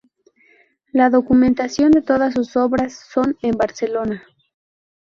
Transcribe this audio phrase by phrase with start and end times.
[0.93, 4.23] La documentación de todas sus obras son en Barcelona.